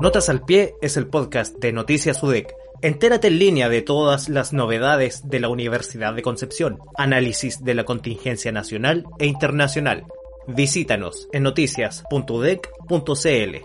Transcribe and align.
Notas 0.00 0.28
al 0.28 0.44
Pie 0.44 0.76
es 0.80 0.96
el 0.96 1.08
podcast 1.08 1.58
de 1.58 1.72
Noticias 1.72 2.22
UDEC. 2.22 2.54
Entérate 2.82 3.26
en 3.26 3.40
línea 3.40 3.68
de 3.68 3.82
todas 3.82 4.28
las 4.28 4.52
novedades 4.52 5.28
de 5.28 5.40
la 5.40 5.48
Universidad 5.48 6.14
de 6.14 6.22
Concepción, 6.22 6.78
análisis 6.96 7.64
de 7.64 7.74
la 7.74 7.82
contingencia 7.84 8.52
nacional 8.52 9.04
e 9.18 9.26
internacional. 9.26 10.04
Visítanos 10.46 11.28
en 11.32 11.42
noticias.udec.cl. 11.42 13.56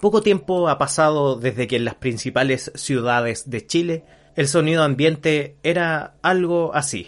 Poco 0.00 0.22
tiempo 0.22 0.70
ha 0.70 0.78
pasado 0.78 1.36
desde 1.36 1.66
que 1.66 1.76
en 1.76 1.84
las 1.84 1.94
principales 1.94 2.72
ciudades 2.74 3.50
de 3.50 3.66
Chile 3.66 4.04
el 4.34 4.48
sonido 4.48 4.82
ambiente 4.82 5.56
era 5.62 6.14
algo 6.22 6.72
así. 6.74 7.06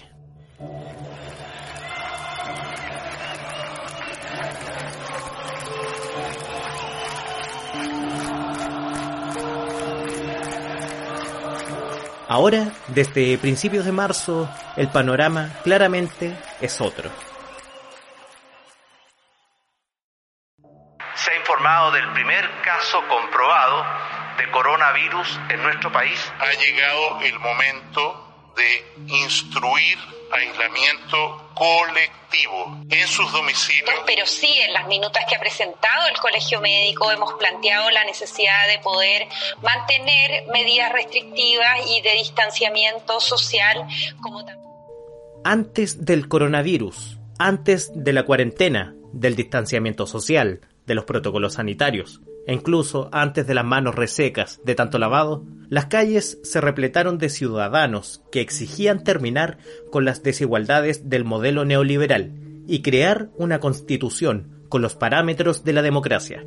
Ahora, 12.29 12.73
desde 12.89 13.37
principios 13.39 13.87
de 13.87 13.93
marzo, 13.93 14.49
el 14.77 14.89
panorama 14.89 15.51
claramente 15.65 16.35
es 16.61 16.81
otro. 16.81 17.11
Del 21.93 22.09
primer 22.13 22.49
caso 22.63 23.03
comprobado 23.09 23.85
de 24.39 24.51
coronavirus 24.51 25.41
en 25.51 25.63
nuestro 25.63 25.93
país. 25.93 26.33
Ha 26.39 26.53
llegado 26.53 27.21
el 27.21 27.39
momento 27.39 28.53
de 28.57 28.85
instruir 29.07 29.99
aislamiento 30.33 31.51
colectivo 31.55 32.79
en 32.89 33.07
sus 33.07 33.31
domicilios. 33.33 33.95
Pero 34.07 34.27
sí, 34.27 34.51
en 34.67 34.73
las 34.73 34.87
minutas 34.87 35.25
que 35.29 35.37
ha 35.37 35.41
presentado 35.41 36.09
el 36.09 36.17
Colegio 36.19 36.61
Médico 36.61 37.11
hemos 37.11 37.35
planteado 37.35 37.91
la 37.91 38.05
necesidad 38.05 38.67
de 38.69 38.79
poder 38.79 39.29
mantener 39.63 40.47
medidas 40.49 40.93
restrictivas 40.93 41.87
y 41.87 42.01
de 42.01 42.13
distanciamiento 42.15 43.21
social 43.21 43.87
como 44.23 44.45
Antes 45.45 46.05
del 46.05 46.29
coronavirus, 46.29 47.19
antes 47.39 47.91
de 47.95 48.13
la 48.13 48.25
cuarentena, 48.25 48.95
del 49.13 49.37
distanciamiento 49.37 50.07
social, 50.07 50.61
de 50.87 50.95
los 50.95 51.05
protocolos 51.05 51.55
sanitarios, 51.55 52.21
e 52.47 52.55
incluso 52.55 53.09
antes 53.13 53.47
de 53.47 53.55
las 53.55 53.65
manos 53.65 53.95
resecas 53.95 54.61
de 54.65 54.75
tanto 54.75 54.99
lavado, 54.99 55.45
las 55.69 55.87
calles 55.87 56.39
se 56.43 56.61
repletaron 56.61 57.19
de 57.19 57.29
ciudadanos 57.29 58.23
que 58.31 58.41
exigían 58.41 59.05
terminar 59.05 59.59
con 59.91 60.05
las 60.05 60.23
desigualdades 60.23 61.09
del 61.09 61.25
modelo 61.25 61.65
neoliberal 61.65 62.33
y 62.67 62.83
crear 62.83 63.31
una 63.37 63.61
constitución 63.61 64.65
con 64.69 64.83
los 64.83 64.95
parámetros 64.95 65.65
de 65.65 65.73
la 65.73 65.83
democracia. 65.83 66.45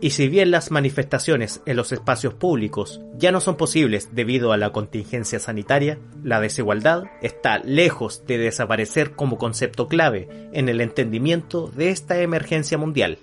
Y 0.00 0.10
si 0.10 0.28
bien 0.28 0.52
las 0.52 0.70
manifestaciones 0.70 1.60
en 1.66 1.76
los 1.76 1.90
espacios 1.90 2.34
públicos 2.34 3.00
ya 3.16 3.32
no 3.32 3.40
son 3.40 3.56
posibles 3.56 4.10
debido 4.14 4.52
a 4.52 4.56
la 4.56 4.70
contingencia 4.70 5.40
sanitaria, 5.40 5.98
la 6.22 6.40
desigualdad 6.40 7.04
está 7.20 7.58
lejos 7.58 8.24
de 8.24 8.38
desaparecer 8.38 9.16
como 9.16 9.38
concepto 9.38 9.88
clave 9.88 10.28
en 10.52 10.68
el 10.68 10.80
entendimiento 10.80 11.66
de 11.74 11.90
esta 11.90 12.20
emergencia 12.20 12.78
mundial. 12.78 13.18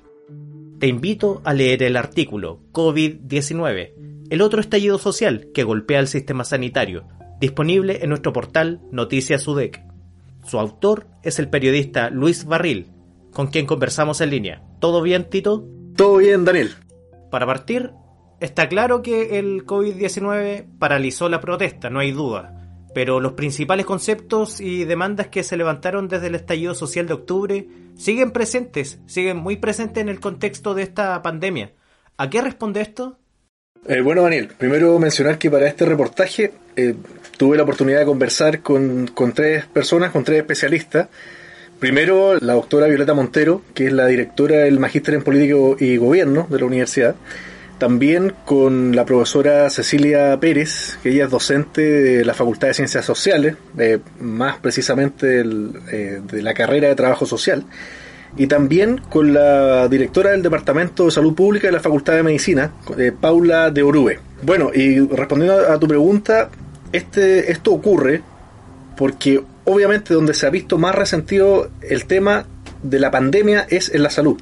Te 0.80 0.88
invito 0.88 1.42
a 1.46 1.54
leer 1.54 1.84
el 1.84 1.96
artículo 1.96 2.60
COVID-19, 2.74 3.94
el 4.30 4.42
otro 4.42 4.60
estallido 4.60 4.98
social 4.98 5.48
que 5.54 5.64
golpea 5.64 6.00
al 6.00 6.10
sistema 6.10 6.44
sanitario, 6.44 7.08
disponible 7.40 8.00
en 8.02 8.10
nuestro 8.10 8.34
portal 8.34 8.82
Noticias 8.92 9.48
UDEC. 9.48 9.82
Su 10.46 10.60
autor 10.60 11.08
es 11.24 11.40
el 11.40 11.50
periodista 11.50 12.10
Luis 12.10 12.44
Barril, 12.44 12.88
con 13.32 13.48
quien 13.48 13.66
conversamos 13.66 14.20
en 14.20 14.32
línea. 14.32 14.64
¿Todo 14.80 15.02
bien, 15.02 15.30
Tito? 15.30 15.66
Todo 15.96 16.18
bien, 16.18 16.44
Daniel. 16.44 16.72
Para 17.32 17.46
partir, 17.46 17.92
está 18.42 18.68
claro 18.68 19.02
que 19.02 19.40
el 19.40 19.66
COVID-19 19.66 20.78
paralizó 20.78 21.30
la 21.30 21.40
protesta, 21.40 21.90
no 21.90 22.00
hay 22.00 22.12
duda 22.12 22.55
pero 22.96 23.20
los 23.20 23.34
principales 23.34 23.86
conceptos 23.86 24.62
y 24.62 24.86
demandas 24.86 25.28
que 25.28 25.44
se 25.44 25.58
levantaron 25.58 26.08
desde 26.08 26.28
el 26.28 26.36
estallido 26.36 26.74
social 26.74 27.06
de 27.08 27.14
octubre 27.14 27.68
siguen 27.98 28.32
presentes, 28.32 29.00
siguen 29.06 29.36
muy 29.36 29.58
presentes 29.58 30.02
en 30.02 30.08
el 30.08 30.22
contexto 30.22 30.74
de 30.74 30.84
esta 30.84 31.22
pandemia. 31.22 31.74
¿A 32.16 32.30
qué 32.30 32.42
responde 32.42 32.80
esto? 32.80 33.20
Eh, 33.86 34.00
bueno, 34.00 34.22
Daniel, 34.22 34.48
primero 34.58 34.98
mencionar 34.98 35.38
que 35.38 35.52
para 35.52 35.68
este 35.68 35.86
reportaje 35.86 36.54
eh, 36.78 36.96
tuve 37.38 37.58
la 37.58 37.64
oportunidad 37.64 38.00
de 38.00 38.06
conversar 38.06 38.62
con, 38.62 39.12
tres 39.34 39.66
personas, 39.66 40.12
con 40.12 40.24
tres 40.24 40.38
especialistas. 40.38 41.10
Primero, 41.80 42.40
la 42.40 42.54
doctora 42.54 42.88
Violeta 42.88 43.14
Montero, 43.14 43.62
que 43.74 43.88
es 43.88 43.92
la 43.92 44.06
directora 44.06 44.60
del 44.60 44.80
Magíster 44.80 45.16
en 45.16 45.24
Política 45.24 45.58
y 45.80 45.98
Gobierno 45.98 46.48
de 46.50 46.60
la 46.60 46.66
universidad 46.66 47.16
también 47.78 48.34
con 48.46 48.96
la 48.96 49.06
profesora 49.06 49.70
Cecilia 49.70 50.40
Pérez, 50.40 50.98
que 51.04 51.10
ella 51.10 51.26
es 51.26 51.32
docente 51.32 51.82
de 51.82 52.26
la 52.26 52.34
Facultad 52.34 52.70
de 52.70 52.74
Ciencias 52.74 53.06
Sociales, 53.06 53.56
eh, 53.78 54.00
más 54.20 54.58
precisamente 54.58 55.42
eh, 55.42 56.22
de 56.24 56.42
la 56.42 56.54
carrera 56.54 56.88
de 56.88 56.96
Trabajo 56.96 57.26
Social, 57.26 57.66
y 58.38 58.48
también 58.48 59.02
con 59.10 59.34
la 59.34 59.88
directora 59.88 60.32
del 60.32 60.42
Departamento 60.42 61.06
de 61.06 61.12
Salud 61.12 61.36
Pública 61.36 61.68
de 61.68 61.74
la 61.74 61.80
Facultad 61.80 62.14
de 62.14 62.24
Medicina, 62.24 62.72
eh, 62.98 63.12
Paula 63.20 63.72
de 63.72 63.84
Orube. 63.84 64.20
Bueno, 64.42 64.72
y 64.74 65.00
respondiendo 65.00 65.72
a 65.72 65.80
tu 65.80 65.88
pregunta, 65.88 66.50
este, 66.92 67.52
esto 67.52 67.72
ocurre 67.72 68.22
porque 68.98 69.42
obviamente 69.66 70.14
donde 70.14 70.34
se 70.34 70.48
ha 70.48 70.50
visto 70.50 70.78
más 70.78 70.96
resentido 70.96 71.70
el 71.82 72.06
tema 72.06 72.46
de 72.84 73.00
la 73.00 73.12
pandemia 73.12 73.66
es 73.70 73.94
en 73.94 74.04
la 74.04 74.10
salud. 74.10 74.40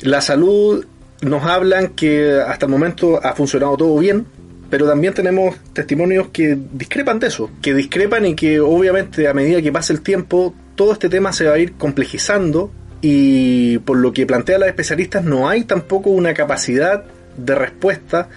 La 0.00 0.20
salud 0.20 0.84
nos 1.22 1.44
hablan 1.44 1.88
que 1.88 2.40
hasta 2.40 2.66
el 2.66 2.72
momento 2.72 3.20
ha 3.22 3.34
funcionado 3.34 3.76
todo 3.76 3.98
bien, 3.98 4.26
pero 4.70 4.86
también 4.86 5.12
tenemos 5.12 5.56
testimonios 5.72 6.28
que 6.28 6.56
discrepan 6.72 7.18
de 7.18 7.26
eso, 7.26 7.50
que 7.60 7.74
discrepan 7.74 8.24
y 8.26 8.34
que 8.34 8.60
obviamente 8.60 9.28
a 9.28 9.34
medida 9.34 9.60
que 9.60 9.72
pasa 9.72 9.92
el 9.92 10.00
tiempo 10.00 10.54
todo 10.76 10.92
este 10.92 11.08
tema 11.08 11.32
se 11.32 11.46
va 11.46 11.54
a 11.54 11.58
ir 11.58 11.72
complejizando 11.72 12.70
y 13.02 13.78
por 13.78 13.96
lo 13.96 14.12
que 14.12 14.26
plantean 14.26 14.60
los 14.60 14.68
especialistas 14.68 15.24
no 15.24 15.48
hay 15.48 15.64
tampoco 15.64 16.10
una 16.10 16.34
capacidad 16.34 17.04
de 17.36 17.54
respuesta 17.54 18.28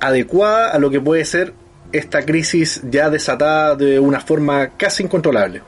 adecuada 0.00 0.70
a 0.70 0.78
lo 0.78 0.90
que 0.90 1.00
puede 1.00 1.24
ser 1.24 1.52
esta 1.92 2.22
crisis 2.22 2.80
ya 2.88 3.10
desatada 3.10 3.74
de 3.74 3.98
una 3.98 4.20
forma 4.20 4.70
casi 4.76 5.02
incontrolable. 5.02 5.62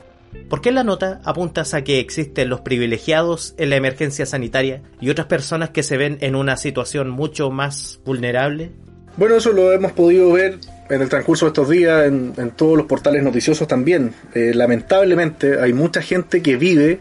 ¿Por 0.49 0.61
qué 0.61 0.69
en 0.69 0.75
la 0.75 0.83
nota 0.83 1.21
apuntas 1.25 1.73
a 1.73 1.83
que 1.83 1.99
existen 1.99 2.49
los 2.49 2.61
privilegiados 2.61 3.55
en 3.57 3.69
la 3.69 3.75
emergencia 3.75 4.25
sanitaria 4.25 4.81
y 5.01 5.09
otras 5.09 5.27
personas 5.27 5.71
que 5.71 5.83
se 5.83 5.97
ven 5.97 6.17
en 6.21 6.35
una 6.35 6.57
situación 6.57 7.09
mucho 7.09 7.49
más 7.49 7.99
vulnerable? 8.05 8.71
Bueno, 9.17 9.35
eso 9.35 9.51
lo 9.51 9.71
hemos 9.71 9.91
podido 9.91 10.31
ver 10.31 10.59
en 10.89 11.01
el 11.01 11.09
transcurso 11.09 11.45
de 11.45 11.49
estos 11.49 11.69
días 11.69 12.05
en, 12.05 12.51
todos 12.55 12.77
los 12.77 12.87
portales 12.87 13.23
noticiosos 13.23 13.67
también. 13.67 14.13
Eh, 14.33 14.53
lamentablemente 14.53 15.59
hay 15.59 15.73
mucha 15.73 16.01
gente 16.01 16.41
que 16.41 16.55
vive 16.55 16.99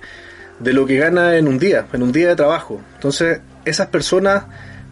de 0.59 0.73
lo 0.73 0.87
que 0.87 0.99
gana 0.99 1.37
en 1.37 1.49
un 1.49 1.59
día, 1.59 1.87
en 1.93 2.03
un 2.03 2.13
día 2.13 2.29
de 2.29 2.37
trabajo. 2.37 2.81
Entonces, 2.95 3.41
esas 3.65 3.89
personas 3.89 4.45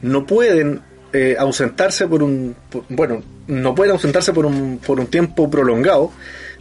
no 0.02 0.26
pueden 0.26 0.80
eh, 1.12 1.36
ausentarse 1.38 2.06
por 2.06 2.22
un, 2.22 2.56
bueno, 2.88 3.22
no 3.46 3.74
pueden 3.74 3.92
ausentarse 3.92 4.32
por 4.32 4.46
un, 4.46 4.80
por 4.84 5.00
un 5.00 5.06
tiempo 5.06 5.50
prolongado 5.50 6.12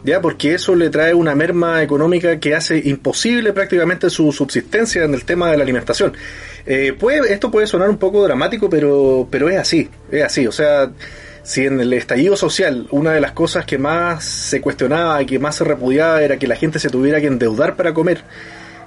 ya 0.04 0.20
porque 0.20 0.54
eso 0.54 0.74
le 0.74 0.90
trae 0.90 1.14
una 1.14 1.34
merma 1.34 1.82
económica 1.82 2.38
que 2.38 2.54
hace 2.54 2.78
imposible 2.84 3.52
prácticamente 3.52 4.10
su 4.10 4.32
subsistencia 4.32 5.04
en 5.04 5.14
el 5.14 5.24
tema 5.24 5.50
de 5.50 5.56
la 5.56 5.62
alimentación. 5.62 6.12
Eh, 6.66 6.92
puede, 6.98 7.32
esto 7.32 7.50
puede 7.50 7.66
sonar 7.66 7.88
un 7.88 7.98
poco 7.98 8.22
dramático, 8.22 8.68
pero, 8.68 9.26
pero 9.30 9.48
es 9.48 9.58
así, 9.58 9.88
es 10.10 10.24
así, 10.24 10.46
o 10.46 10.52
sea, 10.52 10.90
si 11.42 11.66
en 11.66 11.80
el 11.80 11.92
estallido 11.92 12.36
social 12.36 12.86
una 12.90 13.12
de 13.12 13.20
las 13.20 13.32
cosas 13.32 13.64
que 13.64 13.78
más 13.78 14.24
se 14.24 14.60
cuestionaba 14.60 15.20
y 15.22 15.26
que 15.26 15.38
más 15.38 15.56
se 15.56 15.64
repudiaba 15.64 16.22
era 16.22 16.36
que 16.36 16.46
la 16.46 16.56
gente 16.56 16.78
se 16.78 16.90
tuviera 16.90 17.20
que 17.20 17.26
endeudar 17.26 17.76
para 17.76 17.94
comer, 17.94 18.22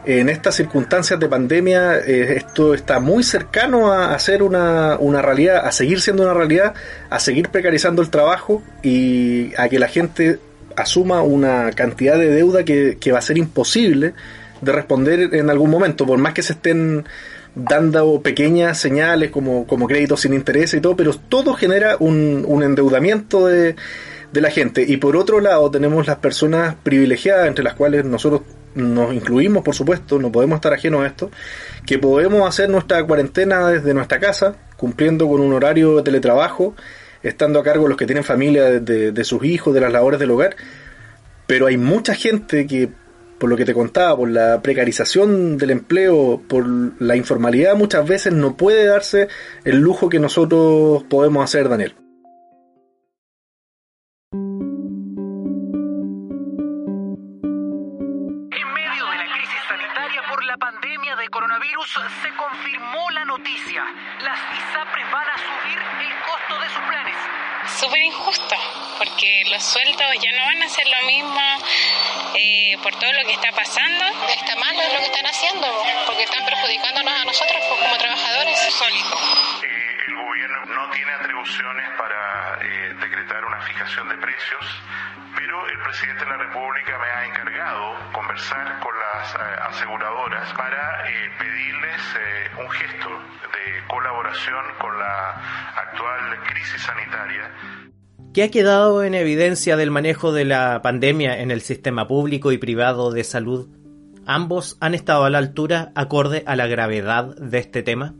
en 0.05 0.29
estas 0.29 0.55
circunstancias 0.55 1.19
de 1.19 1.29
pandemia 1.29 1.97
eh, 1.99 2.35
esto 2.37 2.73
está 2.73 2.99
muy 2.99 3.23
cercano 3.23 3.91
a, 3.91 4.13
a 4.13 4.19
ser 4.19 4.43
una, 4.43 4.97
una, 4.99 5.21
realidad, 5.21 5.65
a 5.65 5.71
seguir 5.71 6.01
siendo 6.01 6.23
una 6.23 6.33
realidad, 6.33 6.73
a 7.09 7.19
seguir 7.19 7.49
precarizando 7.49 8.01
el 8.01 8.09
trabajo 8.09 8.61
y 8.81 9.53
a 9.57 9.69
que 9.69 9.79
la 9.79 9.87
gente 9.87 10.39
asuma 10.75 11.21
una 11.21 11.71
cantidad 11.71 12.17
de 12.17 12.29
deuda 12.29 12.63
que, 12.63 13.11
va 13.11 13.19
a 13.19 13.21
ser 13.21 13.37
imposible 13.37 14.13
de 14.61 14.71
responder 14.71 15.33
en 15.33 15.49
algún 15.49 15.69
momento, 15.69 16.05
por 16.05 16.17
más 16.17 16.33
que 16.33 16.41
se 16.41 16.53
estén 16.53 17.05
dando 17.55 18.21
pequeñas 18.21 18.79
señales 18.79 19.29
como, 19.29 19.67
como 19.67 19.87
créditos 19.87 20.21
sin 20.21 20.33
interés 20.33 20.73
y 20.73 20.81
todo, 20.81 20.95
pero 20.95 21.13
todo 21.13 21.53
genera 21.53 21.97
un, 21.99 22.45
un 22.47 22.63
endeudamiento 22.63 23.47
de, 23.47 23.75
de 24.31 24.41
la 24.41 24.49
gente. 24.49 24.83
Y 24.87 24.97
por 24.97 25.15
otro 25.15 25.39
lado 25.39 25.69
tenemos 25.69 26.07
las 26.07 26.17
personas 26.17 26.75
privilegiadas, 26.81 27.47
entre 27.47 27.63
las 27.63 27.75
cuales 27.75 28.03
nosotros 28.03 28.41
nos 28.75 29.13
incluimos, 29.13 29.63
por 29.63 29.75
supuesto, 29.75 30.17
no 30.17 30.31
podemos 30.31 30.57
estar 30.57 30.73
ajenos 30.73 31.03
a 31.03 31.07
esto, 31.07 31.29
que 31.85 31.99
podemos 31.99 32.47
hacer 32.47 32.69
nuestra 32.69 33.03
cuarentena 33.05 33.67
desde 33.69 33.93
nuestra 33.93 34.19
casa, 34.19 34.55
cumpliendo 34.77 35.27
con 35.27 35.41
un 35.41 35.53
horario 35.53 35.97
de 35.97 36.03
teletrabajo 36.03 36.75
estando 37.23 37.59
a 37.59 37.63
cargo 37.63 37.87
los 37.87 37.97
que 37.97 38.05
tienen 38.05 38.23
familia 38.23 38.79
de, 38.79 39.11
de 39.11 39.23
sus 39.23 39.43
hijos, 39.43 39.73
de 39.73 39.81
las 39.81 39.91
labores 39.91 40.19
del 40.19 40.31
hogar, 40.31 40.55
pero 41.47 41.67
hay 41.67 41.77
mucha 41.77 42.13
gente 42.13 42.67
que 42.67 42.89
por 43.37 43.49
lo 43.49 43.57
que 43.57 43.65
te 43.65 43.73
contaba, 43.73 44.15
por 44.15 44.29
la 44.29 44.61
precarización 44.61 45.57
del 45.57 45.71
empleo, 45.71 46.41
por 46.47 46.65
la 47.01 47.15
informalidad, 47.17 47.75
muchas 47.75 48.07
veces 48.07 48.31
no 48.31 48.55
puede 48.55 48.85
darse 48.85 49.27
el 49.65 49.79
lujo 49.79 50.07
que 50.07 50.19
nosotros 50.19 51.03
podemos 51.09 51.43
hacer, 51.43 51.67
Daniel. 51.67 51.93
Los 69.49 69.63
sueldos 69.63 70.07
ya 70.21 70.31
no 70.37 70.45
van 70.45 70.63
a 70.63 70.69
ser 70.69 70.87
lo 70.87 71.07
mismo 71.07 71.41
eh, 72.35 72.77
por 72.81 72.93
todo 72.95 73.11
lo 73.13 73.23
que 73.25 73.33
está 73.33 73.51
pasando. 73.51 74.05
Está 74.29 74.55
mal 74.55 74.75
lo 74.75 74.99
que 74.99 75.05
están 75.05 75.25
haciendo, 75.25 75.67
porque 76.05 76.23
están 76.23 76.45
perjudicándonos 76.45 77.13
a 77.13 77.25
nosotros 77.25 77.57
pues, 77.69 77.81
como 77.81 77.97
trabajadores. 77.97 78.57
Sólido. 78.73 79.17
Eh, 79.63 79.97
el 80.07 80.15
gobierno 80.15 80.65
no 80.65 80.89
tiene 80.91 81.11
atribuciones 81.13 81.89
para 81.97 82.59
eh, 82.61 82.93
decretar 82.99 83.45
una 83.45 83.61
fijación 83.61 84.09
de 84.09 84.17
precios, 84.17 84.65
pero 85.35 85.67
el 85.69 85.79
presidente 85.79 86.25
de 86.25 86.31
la 86.31 86.37
República 86.37 86.97
me 86.97 87.09
ha 87.09 87.25
encargado 87.25 88.11
conversar 88.11 88.79
con 88.79 88.93
las 88.99 89.35
aseguradoras 89.69 90.53
para 90.53 91.03
pedirles 91.37 92.01
un 92.57 92.69
gesto 92.69 93.09
de 93.09 93.83
colaboración 93.87 94.65
con 94.79 94.97
la 94.99 95.29
actual 95.75 96.39
crisis 96.45 96.81
sanitaria 96.81 97.49
¿Qué 98.33 98.41
ha 98.41 98.49
quedado 98.49 99.03
en 99.03 99.13
evidencia 99.13 99.77
del 99.77 99.91
manejo 99.91 100.33
de 100.33 100.43
la 100.43 100.81
pandemia 100.81 101.39
en 101.39 101.51
el 101.51 101.61
sistema 101.61 102.07
público 102.07 102.51
y 102.51 102.57
privado 102.57 103.11
de 103.11 103.23
salud? 103.23 103.67
¿Ambos 104.25 104.75
han 104.79 104.95
estado 104.95 105.25
a 105.25 105.29
la 105.29 105.37
altura 105.37 105.91
acorde 105.93 106.41
a 106.47 106.55
la 106.55 106.65
gravedad 106.65 107.35
de 107.35 107.59
este 107.59 107.83
tema? 107.83 108.15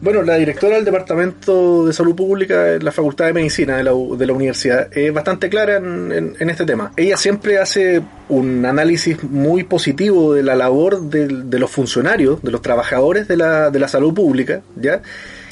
Bueno, 0.00 0.22
la 0.22 0.36
directora 0.36 0.76
del 0.76 0.86
Departamento 0.86 1.86
de 1.86 1.92
Salud 1.92 2.16
Pública 2.16 2.72
en 2.72 2.84
la 2.84 2.92
Facultad 2.92 3.26
de 3.26 3.34
Medicina 3.34 3.76
de 3.76 3.84
la, 3.84 3.92
universidad 3.92 4.88
es 4.96 5.12
bastante 5.12 5.50
clara 5.50 5.76
en, 5.76 6.34
este 6.48 6.64
tema. 6.64 6.92
Ella 6.96 7.18
siempre 7.18 7.58
hace 7.58 8.02
un 8.30 8.64
análisis 8.64 9.22
muy 9.22 9.64
positivo 9.64 10.32
de 10.32 10.44
la 10.44 10.56
labor 10.56 11.10
de, 11.10 11.28
de 11.28 11.58
los 11.58 11.70
funcionarios, 11.70 12.42
de 12.42 12.50
los 12.50 12.62
trabajadores 12.62 13.28
de 13.28 13.36
la, 13.36 13.70
de 13.70 13.78
la 13.80 13.88
salud 13.88 14.14
pública, 14.14 14.62
¿ya? 14.76 15.02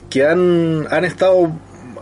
que 0.09 0.25
han, 0.25 0.87
han 0.91 1.05
estado 1.05 1.53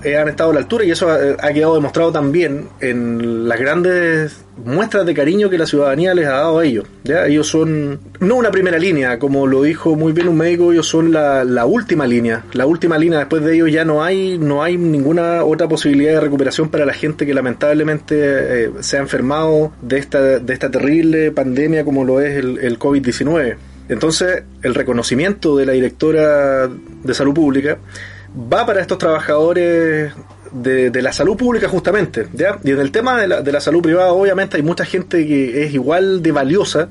eh, 0.05 0.17
han 0.17 0.29
estado 0.29 0.51
a 0.51 0.55
la 0.55 0.61
altura 0.61 0.85
y 0.85 0.91
eso 0.91 1.09
ha, 1.09 1.53
quedado 1.53 1.75
demostrado 1.75 2.13
también 2.13 2.69
en 2.81 3.49
las 3.49 3.59
grandes 3.59 4.45
muestras 4.65 5.07
de 5.07 5.15
cariño 5.15 5.49
que 5.49 5.59
la 5.59 5.67
ciudadanía 5.67 6.15
les 6.15 6.27
ha 6.27 6.33
dado 6.33 6.59
a 6.59 6.65
ellos. 6.65 6.87
¿ya? 7.05 7.27
Ellos 7.27 7.47
son 7.47 8.01
no 8.21 8.37
una 8.37 8.51
primera 8.51 8.79
línea, 8.79 9.19
como 9.19 9.47
lo 9.47 9.63
dijo 9.63 9.97
muy 9.97 10.13
bien 10.13 10.29
un 10.29 10.37
médico, 10.37 10.73
ellos 10.73 10.87
son 10.87 11.13
la, 11.13 11.45
la 11.45 11.67
última 11.67 12.07
línea. 12.07 12.45
La 12.53 12.67
última 12.67 12.99
línea, 12.99 13.21
después 13.21 13.45
de 13.45 13.55
ellos 13.55 13.71
ya 13.71 13.85
no 13.85 14.03
hay, 14.03 14.39
no 14.39 14.63
hay 14.63 14.77
ninguna 14.77 15.45
otra 15.45 15.69
posibilidad 15.69 16.15
de 16.15 16.21
recuperación 16.21 16.69
para 16.69 16.85
la 16.85 16.93
gente 16.93 17.27
que 17.27 17.35
lamentablemente 17.35 18.17
eh, 18.19 18.71
se 18.81 18.97
ha 18.97 19.01
enfermado 19.01 19.73
de 19.83 19.99
esta, 19.99 20.39
de 20.39 20.53
esta 20.53 20.71
terrible 20.71 21.31
pandemia 21.31 21.85
como 21.85 22.05
lo 22.05 22.21
es 22.21 22.37
el, 22.37 22.59
el 22.59 22.79
COVID-19. 22.79 23.57
Entonces, 23.89 24.45
el 24.63 24.75
reconocimiento 24.75 25.57
de 25.57 25.67
la 25.67 25.73
directora 25.73 26.69
de 26.69 27.15
salud 27.15 27.35
pública 27.35 27.79
va 28.35 28.67
para 28.67 28.81
estos 28.81 28.99
trabajadores 28.99 30.13
de, 30.53 31.03
la 31.03 31.13
salud 31.13 31.37
pública 31.37 31.69
justamente. 31.69 32.29
¿ya? 32.33 32.59
Y 32.63 32.71
en 32.71 32.81
el 32.81 32.91
tema 32.91 33.21
de 33.21 33.29
la, 33.29 33.43
de 33.43 33.53
la 33.53 33.61
salud 33.61 33.83
privada, 33.83 34.13
obviamente 34.13 34.57
hay 34.57 34.63
mucha 34.63 34.85
gente 34.85 35.27
que 35.27 35.65
es 35.65 35.75
igual 35.75 36.23
de 36.23 36.33
valiosa 36.33 36.89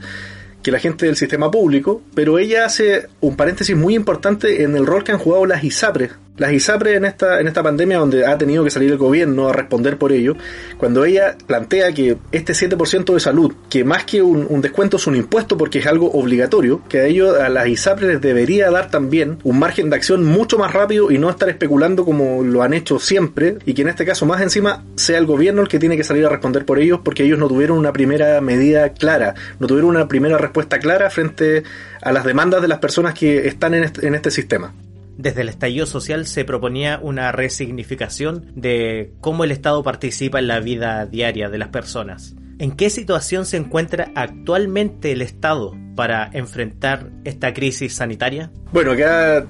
que 0.62 0.72
la 0.72 0.80
gente 0.80 1.08
del 1.08 1.16
sistema 1.16 1.50
público, 1.50 2.02
pero 2.14 2.38
ella 2.38 2.66
hace 2.66 3.08
un 3.20 3.36
paréntesis 3.36 3.76
muy 3.76 3.96
importante 3.96 4.64
en 4.64 4.76
el 4.76 4.86
rol 4.86 5.04
que 5.04 5.12
han 5.12 5.18
jugado 5.18 5.46
las 5.46 5.64
ISAPRES. 5.64 6.12
Las 6.42 6.54
ISAPRES 6.54 6.98
en 6.98 7.06
esta, 7.06 7.40
en 7.40 7.48
esta 7.48 7.62
pandemia, 7.62 8.00
donde 8.00 8.26
ha 8.26 8.36
tenido 8.36 8.64
que 8.64 8.72
salir 8.72 8.90
el 8.90 8.98
gobierno 8.98 9.50
a 9.50 9.54
responder 9.54 10.00
por 10.00 10.12
ello, 10.12 10.36
cuando 10.80 11.06
ella 11.06 11.38
plantea 11.46 11.92
que 11.94 12.18
este 12.32 12.54
7% 12.54 13.14
de 13.14 13.20
salud, 13.20 13.54
que 13.70 13.84
más 13.84 14.06
que 14.06 14.24
un, 14.24 14.60
descuento 14.60 14.98
es 14.98 15.06
un 15.06 15.16
impuesto 15.16 15.56
porque 15.56 15.78
es 15.78 15.86
algo 15.86 16.10
obligatorio, 16.12 16.82
que 16.90 17.02
a 17.02 17.06
ellos, 17.06 17.40
a 17.40 17.48
las 17.50 17.68
ISAPRES 17.68 18.14
les 18.14 18.22
debería 18.22 18.72
dar 18.72 18.90
también 18.90 19.38
un 19.44 19.60
margen 19.60 19.92
de 19.92 19.98
acción 19.98 20.26
mucho 20.26 20.58
más 20.58 20.74
rápido 20.74 21.12
y 21.12 21.20
no 21.20 21.30
estar 21.30 21.48
especulando 21.48 22.06
como 22.06 22.44
lo 22.44 22.64
han 22.64 22.74
hecho 22.74 22.98
siempre, 22.98 23.60
y 23.68 23.76
que 23.76 23.84
en 23.84 23.90
este 23.90 24.04
caso 24.04 24.26
más 24.26 24.42
encima 24.42 24.84
sea 24.96 25.20
el 25.20 25.28
gobierno 25.28 25.62
el 25.62 25.68
que 25.68 25.78
tiene 25.78 25.96
que 25.96 26.04
salir 26.04 26.26
a 26.26 26.30
responder 26.30 26.66
por 26.66 26.80
ellos 26.80 27.02
porque 27.06 27.24
ellos 27.24 27.38
no 27.38 27.50
tuvieron 27.50 27.78
una 27.78 27.94
primera 27.94 28.42
medida 28.42 28.94
clara, 28.94 29.36
no 29.60 29.68
tuvieron 29.68 29.92
una 29.92 30.08
primera 30.08 30.40
respuesta 30.40 30.80
clara 30.80 31.12
frente 31.12 31.62
a 32.02 32.12
las 32.12 32.26
demandas 32.26 32.64
de 32.64 32.68
las 32.68 32.80
personas 32.80 33.14
que 33.14 33.48
están 33.48 33.76
en 33.76 33.84
este, 33.84 34.08
en 34.08 34.16
este 34.16 34.32
sistema. 34.32 34.74
Desde 35.21 35.41
el 35.41 35.50
estallido 35.50 35.85
social 35.85 36.25
se 36.25 36.45
proponía 36.45 37.00
una 37.00 37.31
resignificación 37.31 38.51
de 38.56 39.13
cómo 39.21 39.44
el 39.44 39.51
Estado 39.51 39.83
participa 39.83 40.39
en 40.39 40.47
la 40.47 40.59
vida 40.59 41.06
diaria 41.06 41.47
de 41.47 41.59
las 41.59 41.68
personas. 41.68 42.33
¿En 42.57 42.71
qué 42.71 42.89
situación 42.89 43.45
se 43.45 43.57
encuentra 43.57 44.12
actualmente 44.15 45.12
el 45.12 45.21
Estado 45.21 45.77
para 45.95 46.27
enfrentar 46.33 47.12
esta 47.23 47.53
crisis 47.53 47.94
sanitaria? 47.94 48.50
Bueno, 48.73 48.94
acá 48.94 49.45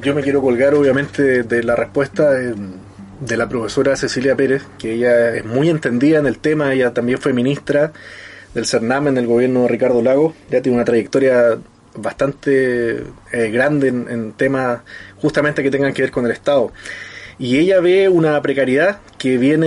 yo 0.00 0.14
me 0.14 0.22
quiero 0.22 0.40
colgar 0.40 0.74
obviamente 0.74 1.42
de 1.42 1.62
la 1.64 1.74
respuesta 1.74 2.30
de, 2.30 3.36
la 3.36 3.48
profesora 3.48 3.96
Cecilia 3.96 4.36
Pérez, 4.36 4.62
que 4.78 4.92
ella 4.92 5.34
es 5.34 5.44
muy 5.44 5.70
entendida 5.70 6.20
en 6.20 6.26
el 6.26 6.38
tema, 6.38 6.72
ella 6.72 6.94
también 6.94 7.18
fue 7.18 7.32
ministra 7.32 7.92
del 8.54 8.64
CERNAM 8.64 9.08
en 9.08 9.18
el 9.18 9.26
gobierno 9.26 9.62
de 9.62 9.68
Ricardo 9.68 10.00
Lago, 10.02 10.34
ya 10.52 10.62
tiene 10.62 10.76
una 10.76 10.84
trayectoria 10.84 11.58
bastante 11.96 13.04
eh, 13.32 13.50
grande 13.50 13.88
en, 13.88 14.32
temas 14.32 14.80
justamente 15.16 15.62
que 15.62 15.70
tengan 15.70 15.92
que 15.92 16.02
ver 16.02 16.10
con 16.10 16.24
el 16.26 16.32
Estado. 16.32 16.72
Y 17.38 17.58
ella 17.58 17.80
ve 17.80 18.08
una 18.08 18.40
precariedad 18.40 18.98
que 19.18 19.36
viene 19.36 19.66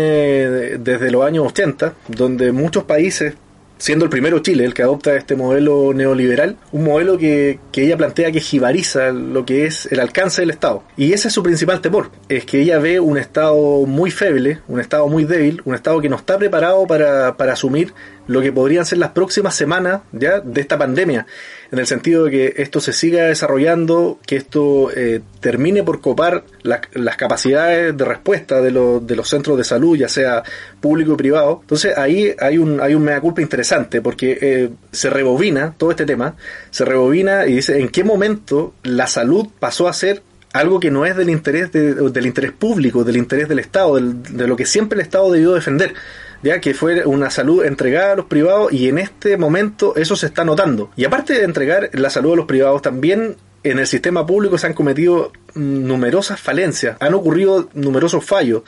desde 0.79 1.11
los 1.11 1.25
años 1.25 1.45
80, 1.47 1.93
donde 2.07 2.51
muchos 2.51 2.83
países 2.85 3.35
siendo 3.79 4.03
el 4.05 4.11
primero 4.11 4.39
Chile 4.39 4.65
el 4.65 4.73
que 4.73 4.83
adopta 4.83 5.15
este 5.15 5.35
modelo 5.35 5.93
neoliberal, 5.93 6.57
un 6.71 6.83
modelo 6.83 7.17
que, 7.17 7.59
que, 7.71 7.85
ella 7.85 7.97
plantea 7.97 8.31
que 8.31 8.41
jibariza 8.41 9.11
lo 9.11 9.45
que 9.45 9.65
es 9.65 9.87
el 9.91 9.99
alcance 9.99 10.41
del 10.41 10.51
Estado. 10.51 10.83
Y 10.97 11.13
ese 11.13 11.29
es 11.29 11.33
su 11.33 11.41
principal 11.41 11.81
temor, 11.81 12.11
es 12.27 12.45
que 12.45 12.61
ella 12.61 12.77
ve 12.77 12.99
un 12.99 13.17
Estado 13.17 13.85
muy 13.87 14.11
feble, 14.11 14.59
un 14.67 14.79
Estado 14.79 15.07
muy 15.07 15.23
débil, 15.23 15.61
un 15.65 15.73
Estado 15.73 16.01
que 16.01 16.09
no 16.09 16.17
está 16.17 16.37
preparado 16.37 16.85
para, 16.85 17.37
para 17.37 17.53
asumir 17.53 17.93
lo 18.27 18.41
que 18.41 18.51
podrían 18.51 18.85
ser 18.85 18.99
las 18.99 19.11
próximas 19.11 19.55
semanas 19.55 20.01
ya 20.11 20.39
de 20.41 20.61
esta 20.61 20.77
pandemia, 20.77 21.25
en 21.71 21.79
el 21.79 21.85
sentido 21.85 22.25
de 22.25 22.31
que 22.31 22.53
esto 22.57 22.79
se 22.79 22.93
siga 22.93 23.25
desarrollando, 23.25 24.19
que 24.25 24.35
esto 24.35 24.89
eh, 24.95 25.21
termine 25.39 25.83
por 25.83 26.01
copar 26.01 26.43
las 26.63 27.17
capacidades 27.17 27.95
de 27.95 28.05
respuesta 28.05 28.61
de, 28.61 28.71
de 29.01 29.15
los 29.15 29.29
centros 29.29 29.57
de 29.57 29.63
salud, 29.63 29.95
ya 29.95 30.09
sea 30.09 30.43
público 30.79 31.13
y 31.13 31.17
privado. 31.17 31.59
Entonces 31.61 31.97
ahí 31.97 32.33
hay 32.39 32.57
un, 32.57 32.81
hay 32.81 32.95
un 32.95 33.03
mea 33.03 33.21
culpa 33.21 33.41
interesante, 33.41 34.01
porque 34.01 34.37
eh, 34.41 34.69
se 34.91 35.09
rebobina 35.09 35.75
todo 35.77 35.91
este 35.91 36.05
tema, 36.05 36.35
se 36.71 36.85
rebobina 36.85 37.45
y 37.45 37.55
dice 37.55 37.79
en 37.79 37.89
qué 37.89 38.03
momento 38.03 38.73
la 38.83 39.07
salud 39.07 39.47
pasó 39.59 39.87
a 39.87 39.93
ser 39.93 40.23
algo 40.53 40.79
que 40.79 40.89
no 40.89 41.05
es 41.05 41.15
del 41.15 41.29
interés 41.29 41.71
del 41.71 42.25
interés 42.25 42.51
público, 42.51 43.03
del 43.03 43.17
interés 43.17 43.47
del 43.47 43.59
Estado, 43.59 43.99
de 43.99 44.47
lo 44.47 44.55
que 44.55 44.65
siempre 44.65 44.97
el 44.97 45.05
Estado 45.05 45.31
debió 45.31 45.53
defender 45.53 45.93
ya 46.41 46.61
que 46.61 46.73
fue 46.73 47.05
una 47.05 47.29
salud 47.29 47.65
entregada 47.65 48.13
a 48.13 48.15
los 48.15 48.25
privados 48.25 48.71
y 48.71 48.87
en 48.87 48.97
este 48.97 49.37
momento 49.37 49.95
eso 49.95 50.15
se 50.15 50.27
está 50.27 50.43
notando. 50.45 50.91
Y 50.95 51.05
aparte 51.05 51.33
de 51.33 51.43
entregar 51.43 51.89
la 51.93 52.09
salud 52.09 52.33
a 52.33 52.37
los 52.37 52.45
privados, 52.45 52.81
también 52.81 53.35
en 53.63 53.79
el 53.79 53.87
sistema 53.87 54.25
público 54.25 54.57
se 54.57 54.67
han 54.67 54.73
cometido 54.73 55.31
numerosas 55.55 56.39
falencias, 56.39 56.97
han 56.99 57.13
ocurrido 57.13 57.69
numerosos 57.73 58.23
fallos, 58.23 58.63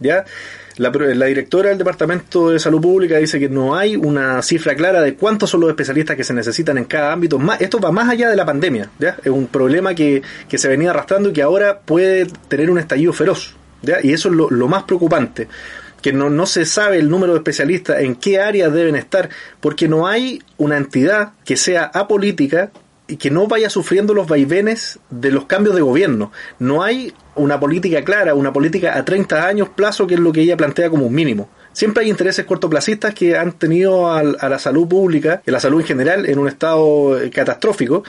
¿ya? 0.00 0.24
La, 0.78 0.90
directora 0.90 1.68
del 1.68 1.76
Departamento 1.76 2.48
de 2.48 2.58
Salud 2.58 2.80
Pública 2.80 3.18
dice 3.18 3.38
que 3.38 3.50
no 3.50 3.76
hay 3.76 3.94
una 3.94 4.40
cifra 4.40 4.74
clara 4.74 5.02
de 5.02 5.14
cuántos 5.16 5.50
son 5.50 5.60
los 5.60 5.68
especialistas 5.68 6.16
que 6.16 6.24
se 6.24 6.32
necesitan 6.32 6.78
en 6.78 6.84
cada 6.84 7.12
ámbito. 7.12 7.38
esto 7.60 7.78
va 7.78 7.92
más 7.92 8.08
allá 8.08 8.30
de 8.30 8.36
la 8.36 8.46
pandemia. 8.46 8.88
¿ya? 8.98 9.18
Es 9.22 9.30
un 9.30 9.48
problema 9.48 9.94
que, 9.94 10.22
se 10.48 10.68
venía 10.68 10.90
arrastrando 10.90 11.28
y 11.28 11.34
que 11.34 11.42
ahora 11.42 11.80
puede 11.80 12.26
tener 12.48 12.70
un 12.70 12.78
estallido 12.78 13.12
feroz. 13.12 13.54
¿ya? 13.82 13.98
Y 14.02 14.14
eso 14.14 14.30
es 14.30 14.34
lo 14.34 14.66
más 14.68 14.84
preocupante 14.84 15.46
que 16.02 16.12
no, 16.12 16.28
no 16.28 16.46
se 16.46 16.66
sabe 16.66 16.98
el 16.98 17.08
número 17.08 17.32
de 17.32 17.38
especialistas 17.38 18.00
en 18.00 18.16
qué 18.16 18.40
áreas 18.40 18.72
deben 18.72 18.96
estar, 18.96 19.30
porque 19.60 19.88
no 19.88 20.06
hay 20.06 20.42
una 20.58 20.76
entidad 20.76 21.32
que 21.44 21.56
sea 21.56 21.84
apolítica 21.84 22.70
y 23.06 23.16
que 23.16 23.30
no 23.30 23.46
vaya 23.46 23.70
sufriendo 23.70 24.14
los 24.14 24.26
vaivenes 24.26 24.98
de 25.10 25.30
los 25.30 25.46
cambios 25.46 25.74
de 25.74 25.82
gobierno. 25.82 26.32
No 26.58 26.82
hay 26.82 27.12
una 27.34 27.58
política 27.58 28.02
clara, 28.04 28.34
una 28.34 28.52
política 28.52 28.96
a 28.96 29.04
30 29.04 29.46
años 29.46 29.68
plazo, 29.68 30.06
que 30.06 30.14
es 30.14 30.20
lo 30.20 30.32
que 30.32 30.42
ella 30.42 30.56
plantea 30.56 30.90
como 30.90 31.06
un 31.06 31.14
mínimo. 31.14 31.48
Siempre 31.72 32.04
hay 32.04 32.10
intereses 32.10 32.44
cortoplacistas 32.44 33.14
que 33.14 33.36
han 33.36 33.52
tenido 33.52 34.10
a, 34.10 34.20
a 34.20 34.48
la 34.48 34.58
salud 34.58 34.86
pública, 34.86 35.42
a 35.46 35.50
la 35.50 35.60
salud 35.60 35.80
en 35.80 35.86
general, 35.86 36.28
en 36.28 36.38
un 36.38 36.48
estado 36.48 37.20
eh, 37.20 37.30
catastrófico 37.30 38.02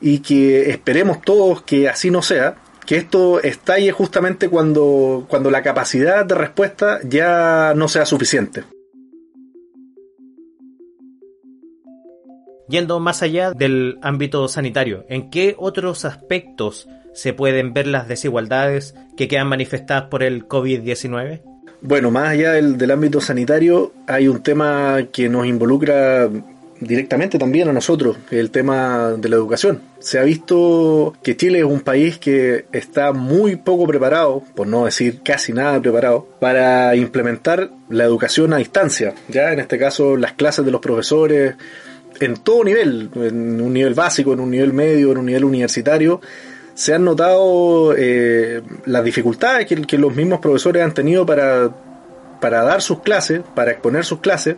y 0.00 0.18
que 0.18 0.70
esperemos 0.70 1.22
todos 1.22 1.62
que 1.62 1.88
así 1.88 2.10
no 2.10 2.22
sea, 2.22 2.56
que 2.86 2.96
esto 2.96 3.42
estalle 3.42 3.90
justamente 3.90 4.48
cuando, 4.48 5.26
cuando 5.28 5.50
la 5.50 5.62
capacidad 5.62 6.24
de 6.24 6.34
respuesta 6.34 7.00
ya 7.02 7.74
no 7.74 7.88
sea 7.88 8.06
suficiente. 8.06 8.64
Yendo 12.68 12.98
más 12.98 13.22
allá 13.22 13.52
del 13.52 13.98
ámbito 14.02 14.48
sanitario, 14.48 15.04
¿en 15.08 15.30
qué 15.30 15.54
otros 15.58 16.04
aspectos 16.04 16.88
se 17.14 17.32
pueden 17.32 17.72
ver 17.72 17.86
las 17.86 18.08
desigualdades 18.08 18.94
que 19.16 19.28
quedan 19.28 19.48
manifestadas 19.48 20.04
por 20.04 20.22
el 20.22 20.48
COVID-19? 20.48 21.42
Bueno, 21.80 22.10
más 22.10 22.28
allá 22.28 22.52
del, 22.52 22.76
del, 22.76 22.90
ámbito 22.90 23.20
sanitario, 23.20 23.92
hay 24.06 24.26
un 24.26 24.42
tema 24.42 24.98
que 25.12 25.28
nos 25.28 25.46
involucra 25.46 26.28
directamente 26.80 27.38
también 27.38 27.68
a 27.68 27.72
nosotros, 27.72 28.16
el 28.30 28.50
tema 28.50 29.14
de 29.18 29.28
la 29.28 29.36
educación. 29.36 29.80
Se 29.98 30.18
ha 30.18 30.22
visto 30.22 31.14
que 31.22 31.36
Chile 31.36 31.60
es 31.60 31.64
un 31.64 31.80
país 31.80 32.18
que 32.18 32.66
está 32.72 33.12
muy 33.12 33.56
poco 33.56 33.86
preparado, 33.86 34.42
por 34.54 34.66
no 34.66 34.84
decir 34.84 35.20
casi 35.22 35.52
nada 35.52 35.80
preparado, 35.80 36.26
para 36.40 36.94
implementar 36.96 37.70
la 37.88 38.04
educación 38.04 38.52
a 38.52 38.58
distancia. 38.58 39.14
Ya 39.28 39.52
en 39.52 39.60
este 39.60 39.78
caso 39.78 40.16
las 40.16 40.32
clases 40.32 40.64
de 40.64 40.70
los 40.70 40.80
profesores 40.80 41.54
en 42.20 42.36
todo 42.36 42.64
nivel, 42.64 43.10
en 43.14 43.60
un 43.60 43.72
nivel 43.72 43.94
básico, 43.94 44.32
en 44.32 44.40
un 44.40 44.50
nivel 44.50 44.72
medio, 44.72 45.12
en 45.12 45.18
un 45.18 45.26
nivel 45.26 45.44
universitario, 45.44 46.20
se 46.74 46.94
han 46.94 47.04
notado 47.04 47.94
eh, 47.96 48.62
las 48.84 49.04
dificultades 49.04 49.66
que, 49.66 49.80
que, 49.82 49.98
los 49.98 50.14
mismos 50.14 50.40
profesores 50.40 50.82
han 50.82 50.92
tenido 50.92 51.24
para, 51.24 51.70
para 52.40 52.62
dar 52.62 52.82
sus 52.82 53.00
clases, 53.00 53.40
para 53.54 53.72
exponer 53.72 54.04
sus 54.04 54.20
clases, 54.20 54.56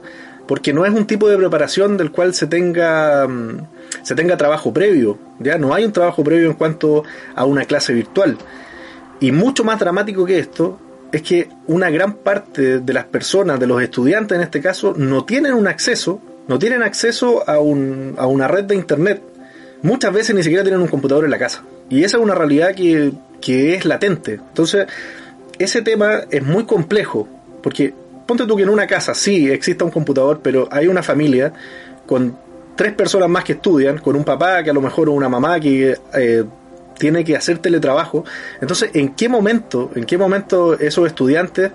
porque 0.48 0.72
no 0.72 0.86
es 0.86 0.92
un 0.92 1.06
tipo 1.06 1.28
de 1.28 1.36
preparación 1.36 1.96
del 1.98 2.10
cual 2.10 2.34
se 2.34 2.46
tenga 2.48 3.28
mm, 3.28 3.60
se 4.02 4.14
tenga 4.14 4.36
trabajo 4.36 4.72
previo, 4.72 5.18
ya 5.38 5.58
no 5.58 5.74
hay 5.74 5.84
un 5.84 5.92
trabajo 5.92 6.24
previo 6.24 6.48
en 6.48 6.54
cuanto 6.54 7.04
a 7.36 7.44
una 7.44 7.64
clase 7.66 7.92
virtual. 7.92 8.38
Y 9.20 9.32
mucho 9.32 9.62
más 9.64 9.78
dramático 9.78 10.24
que 10.24 10.38
esto 10.38 10.80
es 11.12 11.22
que 11.22 11.48
una 11.66 11.90
gran 11.90 12.14
parte 12.14 12.80
de 12.80 12.92
las 12.92 13.04
personas, 13.04 13.60
de 13.60 13.66
los 13.66 13.82
estudiantes 13.82 14.36
en 14.36 14.42
este 14.42 14.60
caso, 14.60 14.94
no 14.96 15.24
tienen 15.24 15.54
un 15.54 15.66
acceso, 15.66 16.20
no 16.46 16.58
tienen 16.58 16.82
acceso 16.82 17.48
a, 17.48 17.58
un, 17.58 18.14
a 18.16 18.26
una 18.26 18.48
red 18.48 18.64
de 18.64 18.74
internet. 18.74 19.22
Muchas 19.82 20.12
veces 20.12 20.34
ni 20.34 20.42
siquiera 20.42 20.62
tienen 20.62 20.80
un 20.80 20.88
computador 20.88 21.24
en 21.24 21.30
la 21.30 21.38
casa. 21.38 21.62
Y 21.90 22.04
esa 22.04 22.16
es 22.16 22.22
una 22.22 22.34
realidad 22.34 22.74
que, 22.74 23.12
que 23.40 23.74
es 23.74 23.84
latente. 23.84 24.34
Entonces, 24.34 24.86
ese 25.58 25.82
tema 25.82 26.22
es 26.30 26.42
muy 26.42 26.64
complejo, 26.64 27.28
porque 27.62 27.94
ponte 28.28 28.46
tú 28.46 28.56
que 28.56 28.62
en 28.62 28.68
una 28.68 28.86
casa 28.86 29.14
sí 29.14 29.50
exista 29.50 29.86
un 29.86 29.90
computador, 29.90 30.40
pero 30.42 30.68
hay 30.70 30.86
una 30.86 31.02
familia 31.02 31.50
con 32.06 32.36
tres 32.76 32.92
personas 32.92 33.28
más 33.30 33.42
que 33.42 33.54
estudian, 33.54 33.96
con 33.98 34.14
un 34.14 34.22
papá 34.22 34.62
que 34.62 34.68
a 34.68 34.74
lo 34.74 34.82
mejor 34.82 35.08
o 35.08 35.12
una 35.12 35.30
mamá 35.30 35.58
que 35.58 35.96
eh, 36.14 36.44
tiene 36.98 37.24
que 37.24 37.34
hacer 37.34 37.58
teletrabajo. 37.58 38.26
Entonces, 38.60 38.90
¿en 38.92 39.14
qué 39.14 39.30
momento, 39.30 39.90
en 39.94 40.04
qué 40.04 40.18
momento 40.18 40.78
esos 40.78 41.06
estudiantes 41.06 41.70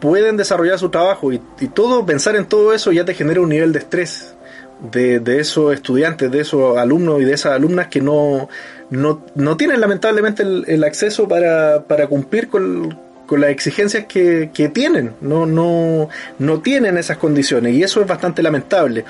pueden 0.00 0.36
desarrollar 0.36 0.80
su 0.80 0.88
trabajo? 0.88 1.32
Y, 1.32 1.40
y 1.60 1.68
todo, 1.68 2.04
pensar 2.04 2.34
en 2.34 2.46
todo 2.46 2.74
eso 2.74 2.90
ya 2.90 3.04
te 3.04 3.14
genera 3.14 3.40
un 3.40 3.50
nivel 3.50 3.72
de 3.72 3.78
estrés 3.78 4.34
de, 4.80 5.20
de 5.20 5.38
esos 5.38 5.72
estudiantes, 5.72 6.28
de 6.28 6.40
esos 6.40 6.76
alumnos 6.76 7.20
y 7.20 7.24
de 7.24 7.34
esas 7.34 7.52
alumnas 7.52 7.86
que 7.86 8.00
no, 8.00 8.48
no, 8.90 9.24
no 9.36 9.56
tienen 9.56 9.80
lamentablemente 9.80 10.42
el, 10.42 10.64
el 10.66 10.82
acceso 10.82 11.28
para, 11.28 11.84
para 11.84 12.08
cumplir 12.08 12.48
con, 12.48 13.07
con 13.28 13.42
las 13.42 13.50
exigencias 13.50 14.06
que, 14.06 14.48
que, 14.54 14.70
tienen, 14.70 15.12
no, 15.20 15.44
no, 15.44 16.08
no 16.38 16.60
tienen 16.62 16.96
esas 16.96 17.18
condiciones 17.18 17.74
y 17.74 17.82
eso 17.82 18.00
es 18.00 18.06
bastante 18.06 18.42
lamentable. 18.42 19.04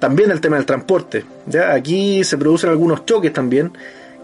También 0.00 0.32
el 0.32 0.40
tema 0.40 0.56
del 0.56 0.66
transporte, 0.66 1.24
¿ya? 1.46 1.72
aquí 1.72 2.24
se 2.24 2.36
producen 2.36 2.70
algunos 2.70 3.06
choques 3.06 3.32
también, 3.32 3.70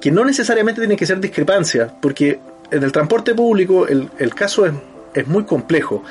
que 0.00 0.10
no 0.10 0.24
necesariamente 0.24 0.80
tienen 0.80 0.96
que 0.96 1.06
ser 1.06 1.20
discrepancias, 1.20 1.92
porque 2.02 2.40
en 2.72 2.82
el 2.82 2.90
transporte 2.90 3.36
público 3.36 3.86
el, 3.86 4.10
el 4.18 4.34
caso 4.34 4.66
es, 4.66 4.72
es 5.14 5.28
muy 5.28 5.44
complejo. 5.44 6.02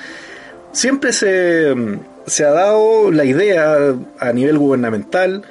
Siempre 0.72 1.12
se, 1.12 1.75
se 2.25 2.46
ha 2.46 2.51
dado 2.51 3.12
la 3.12 3.25
idea 3.25 3.96
a 4.18 4.32
nivel 4.32 4.58
gubernamental, 4.58 5.44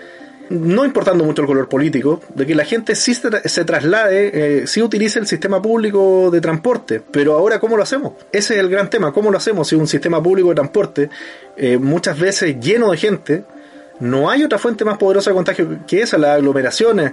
no 0.50 0.84
importando 0.84 1.24
mucho 1.24 1.42
el 1.42 1.48
color 1.48 1.68
político, 1.68 2.20
de 2.34 2.46
que 2.46 2.54
la 2.54 2.64
gente 2.64 2.94
sí 2.94 3.14
se, 3.14 3.48
se 3.48 3.64
traslade, 3.64 4.62
eh, 4.62 4.66
sí 4.66 4.82
utilice 4.82 5.18
el 5.18 5.26
sistema 5.26 5.60
público 5.60 6.30
de 6.30 6.40
transporte. 6.40 7.00
Pero 7.10 7.34
ahora, 7.34 7.58
¿cómo 7.58 7.76
lo 7.76 7.82
hacemos? 7.82 8.12
Ese 8.30 8.54
es 8.54 8.60
el 8.60 8.68
gran 8.68 8.90
tema. 8.90 9.12
¿Cómo 9.12 9.30
lo 9.30 9.38
hacemos 9.38 9.68
si 9.68 9.74
un 9.74 9.86
sistema 9.86 10.22
público 10.22 10.50
de 10.50 10.54
transporte, 10.54 11.10
eh, 11.56 11.78
muchas 11.78 12.18
veces 12.18 12.58
lleno 12.60 12.90
de 12.90 12.96
gente, 12.96 13.44
no 14.00 14.28
hay 14.28 14.42
otra 14.42 14.58
fuente 14.58 14.84
más 14.84 14.98
poderosa 14.98 15.30
de 15.30 15.34
contagio 15.34 15.78
que 15.86 16.02
esa, 16.02 16.18
las 16.18 16.36
aglomeraciones? 16.36 17.12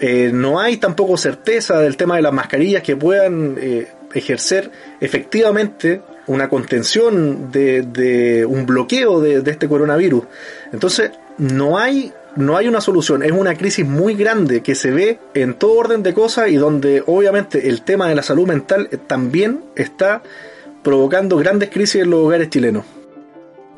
Eh, 0.00 0.30
no 0.32 0.60
hay 0.60 0.76
tampoco 0.76 1.16
certeza 1.16 1.80
del 1.80 1.96
tema 1.96 2.16
de 2.16 2.22
las 2.22 2.32
mascarillas 2.32 2.82
que 2.82 2.96
puedan 2.96 3.56
eh, 3.58 3.88
ejercer 4.14 4.70
efectivamente 5.00 6.02
una 6.28 6.48
contención 6.48 7.50
de, 7.50 7.82
de 7.82 8.46
un 8.46 8.64
bloqueo 8.64 9.20
de, 9.20 9.40
de 9.40 9.50
este 9.50 9.68
coronavirus. 9.68 10.24
Entonces, 10.72 11.10
no 11.38 11.78
hay 11.78 12.12
no 12.38 12.56
hay 12.56 12.68
una 12.68 12.80
solución, 12.80 13.24
es 13.24 13.32
una 13.32 13.56
crisis 13.56 13.84
muy 13.84 14.14
grande 14.14 14.62
que 14.62 14.76
se 14.76 14.92
ve 14.92 15.18
en 15.34 15.54
todo 15.54 15.72
orden 15.72 16.04
de 16.04 16.14
cosas 16.14 16.48
y 16.50 16.54
donde 16.54 17.02
obviamente 17.04 17.68
el 17.68 17.82
tema 17.82 18.08
de 18.08 18.14
la 18.14 18.22
salud 18.22 18.46
mental 18.46 18.88
también 19.08 19.64
está 19.74 20.22
provocando 20.84 21.36
grandes 21.36 21.68
crisis 21.70 22.02
en 22.02 22.10
los 22.10 22.20
hogares 22.20 22.48
chilenos. 22.48 22.84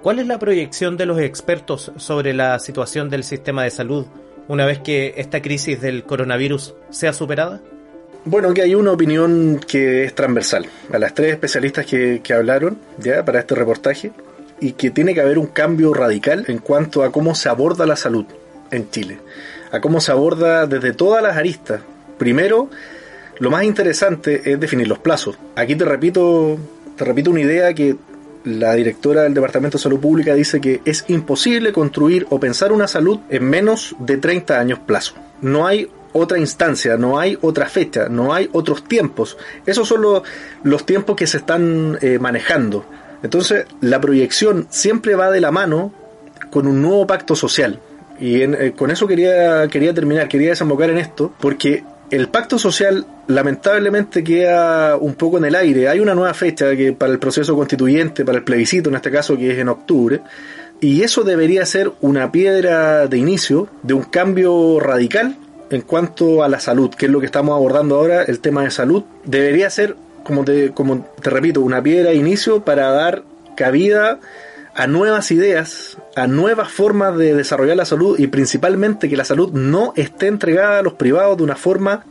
¿Cuál 0.03 0.19
es 0.19 0.27
la 0.27 0.39
proyección 0.39 0.99
de 0.99 1.07
los 1.07 1.19
expertos 1.21 1.91
sobre 1.97 2.35
la 2.35 2.59
situación 2.59 3.09
del 3.09 3.25
sistema 3.25 3.65
de 3.65 3.71
salud 3.71 4.05
una 4.47 4.67
vez 4.67 4.81
que 4.81 5.15
esta 5.17 5.41
crisis 5.41 5.81
del 5.81 6.05
coronavirus 6.05 6.75
sea 6.91 7.15
superada? 7.15 7.63
Bueno, 8.27 8.53
que 8.53 8.61
hay 8.61 8.75
una 8.75 8.93
opinión 8.93 9.59
que 9.67 10.05
es 10.05 10.15
transversal 10.15 10.67
a 10.93 10.99
las 10.99 11.15
tres 11.15 11.33
especialistas 11.33 11.87
que, 11.87 12.21
que 12.23 12.35
hablaron 12.35 12.77
ya 12.99 13.25
para 13.25 13.41
este 13.41 13.55
reportaje 13.55 14.13
y 14.61 14.73
que 14.73 14.91
tiene 14.91 15.15
que 15.15 15.23
haber 15.23 15.39
un 15.39 15.47
cambio 15.47 15.95
radical 15.95 16.45
en 16.49 16.59
cuanto 16.59 17.03
a 17.03 17.11
cómo 17.11 17.35
se 17.35 17.49
aborda 17.49 17.87
la 17.87 17.97
salud 17.97 18.27
en 18.71 18.91
Chile, 18.91 19.19
a 19.71 19.81
cómo 19.81 20.01
se 20.01 20.13
aborda 20.13 20.67
desde 20.67 20.93
todas 20.93 21.23
las 21.23 21.37
aristas. 21.37 21.81
Primero, 22.19 22.69
lo 23.39 23.51
más 23.51 23.65
interesante 23.65 24.53
es 24.53 24.61
definir 24.61 24.89
los 24.89 24.99
plazos. 24.99 25.39
Aquí 25.57 25.75
te 25.75 25.85
repito, 25.85 26.59
te 26.97 27.05
repito 27.05 27.31
una 27.31 27.41
idea 27.41 27.73
que 27.75 27.97
la 28.45 28.75
directora 28.75 29.23
del 29.23 29.35
Departamento 29.35 29.79
de 29.79 29.83
Salud 29.83 30.01
Pública 30.01 30.35
dice 30.35 30.61
que 30.61 30.81
es 30.85 31.05
imposible 31.09 31.73
construir 31.73 32.27
o 32.31 32.41
pensar 32.41 32.73
una 32.73 32.89
salud 32.89 33.21
en 33.29 33.45
menos 33.45 33.95
de 33.99 34.17
30 34.17 34.59
años 34.59 34.79
plazo. 34.79 35.15
No 35.43 35.67
hay 35.67 35.91
otra 36.13 36.39
instancia, 36.39 36.97
no 36.97 37.19
hay 37.19 37.39
otra 37.41 37.67
fecha, 37.67 38.09
no 38.09 38.35
hay 38.35 38.49
otros 38.53 38.85
tiempos. 38.85 39.37
Esos 39.67 39.87
son 39.87 40.03
los, 40.03 40.23
los 40.63 40.85
tiempos 40.85 41.17
que 41.17 41.27
se 41.27 41.39
están 41.39 41.99
eh, 42.01 42.19
manejando. 42.19 42.85
Entonces, 43.23 43.67
la 43.81 44.01
proyección 44.01 44.67
siempre 44.71 45.15
va 45.15 45.31
de 45.31 45.41
la 45.41 45.51
mano 45.51 45.93
con 46.51 46.67
un 46.67 46.83
nuevo 46.83 47.07
pacto 47.07 47.37
social. 47.37 47.81
Y 48.21 48.43
en, 48.43 48.55
eh, 48.55 48.73
con 48.77 48.91
eso 48.91 49.07
quería, 49.07 49.67
quería 49.69 49.95
terminar, 49.95 50.29
quería 50.29 50.51
desembocar 50.51 50.91
en 50.91 50.99
esto, 50.99 51.33
porque 51.41 51.83
el 52.11 52.29
pacto 52.29 52.59
social 52.59 53.07
lamentablemente 53.29 54.23
queda 54.23 54.97
un 54.97 55.15
poco 55.15 55.39
en 55.39 55.47
el 55.47 55.55
aire. 55.55 55.89
Hay 55.89 56.01
una 56.01 56.15
nueva 56.15 56.35
fecha 56.35 56.77
que 56.77 56.93
para 56.93 57.13
el 57.13 57.19
proceso 57.19 57.57
constituyente, 57.57 58.25
para 58.25 58.39
el 58.39 58.45
plebiscito 58.45 58.91
en 58.91 58.97
este 58.97 59.11
caso, 59.11 59.37
que 59.37 59.53
es 59.53 59.59
en 59.59 59.69
octubre, 59.69 60.21
y 60.81 61.03
eso 61.03 61.25
debería 61.25 61.65
ser 61.67 61.93
una 62.01 62.33
piedra 62.33 63.07
de 63.07 63.19
inicio 63.19 63.69
de 63.83 63.95
un 63.95 64.03
cambio 64.03 64.81
radical 64.81 65.37
en 65.71 65.83
cuanto 65.83 66.43
a 66.43 66.49
la 66.49 66.59
salud, 66.59 66.91
que 66.91 67.07
es 67.07 67.13
lo 67.13 67.21
que 67.21 67.27
estamos 67.27 67.55
abordando 67.55 67.97
ahora, 67.97 68.23
el 68.25 68.41
tema 68.41 68.65
de 68.65 68.71
salud. 68.71 69.05
Debería 69.25 69.71
ser, 69.71 69.95
como 70.25 70.45
te, 70.45 70.73
como 70.73 71.07
te 71.23 71.31
repito, 71.31 71.61
una 71.61 71.83
piedra 71.83 72.11
de 72.11 72.17
inicio 72.17 72.65
para 72.65 72.91
dar 72.91 73.23
cabida 73.57 74.19
a 74.75 74.87
nuevas 74.87 75.31
ideas, 75.31 75.99
a 76.17 76.27
nuevas 76.27 76.71
formas 76.71 77.17
de 77.17 77.35
desarrollar 77.35 77.77
la 77.77 77.85
salud 77.85 78.19
y 78.19 78.29
principalmente 78.29 79.09
que 79.09 79.17
la 79.17 79.25
salud 79.25 79.53
no 79.53 79.93
esté 79.97 80.27
entregada 80.27 80.79
a 80.79 80.83
los 80.83 80.95
privados 80.95 81.37
de 81.39 81.43
una 81.45 81.57
forma 81.57 82.05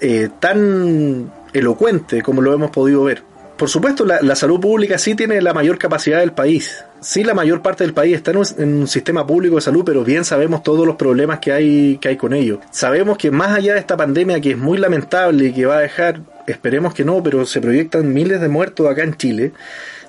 eh, 0.00 0.28
tan 0.40 1.32
elocuente 1.52 2.22
como 2.22 2.42
lo 2.42 2.52
hemos 2.52 2.70
podido 2.70 3.04
ver. 3.04 3.22
Por 3.56 3.68
supuesto, 3.68 4.04
la, 4.04 4.34
salud 4.34 4.58
pública 4.58 4.98
sí 4.98 5.14
tiene 5.14 5.40
la 5.40 5.54
mayor 5.54 5.78
capacidad 5.78 6.18
del 6.18 6.32
país. 6.32 6.84
Sí, 7.00 7.22
la 7.22 7.34
mayor 7.34 7.62
parte 7.62 7.84
del 7.84 7.94
país 7.94 8.16
está 8.16 8.32
en 8.32 8.38
un, 8.38 8.46
en 8.58 8.74
un, 8.80 8.88
sistema 8.88 9.24
público 9.24 9.54
de 9.54 9.60
salud, 9.60 9.84
pero 9.84 10.02
bien 10.02 10.24
sabemos 10.24 10.64
todos 10.64 10.84
los 10.84 10.96
problemas 10.96 11.38
que 11.38 11.52
hay, 11.52 11.98
que 11.98 12.08
hay 12.08 12.16
con 12.16 12.32
ello. 12.32 12.58
Sabemos 12.72 13.18
que 13.18 13.30
más 13.30 13.56
allá 13.56 13.74
de 13.74 13.78
esta 13.78 13.96
pandemia, 13.96 14.40
que 14.40 14.52
es 14.52 14.58
muy 14.58 14.78
lamentable 14.78 15.46
y 15.46 15.52
que 15.52 15.66
va 15.66 15.76
a 15.76 15.80
dejar, 15.80 16.22
esperemos 16.48 16.92
que 16.92 17.04
no, 17.04 17.22
pero 17.22 17.46
se 17.46 17.60
proyectan 17.60 18.12
miles 18.12 18.40
de 18.40 18.48
muertos 18.48 18.90
acá 18.90 19.04
en 19.04 19.16
Chile, 19.16 19.52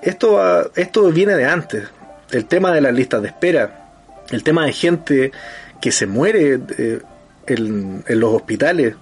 esto, 0.05 0.72
esto 0.75 1.12
viene 1.12 1.36
de 1.36 1.45
antes. 1.45 1.83
El 2.31 2.45
tema 2.45 2.72
de 2.74 2.81
las 2.81 2.93
listas 2.93 3.22
de 3.22 3.27
espera, 3.27 3.89
el 4.31 4.43
tema 4.43 4.65
de 4.65 4.74
gente 4.74 5.31
que 5.81 5.91
se 5.91 6.07
muere 6.07 6.60
eh, 6.77 7.00
en, 7.48 8.03
los 8.07 8.33
hospitales, 8.33 8.95